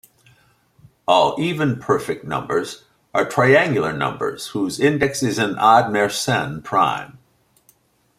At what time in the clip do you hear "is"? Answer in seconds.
5.21-5.37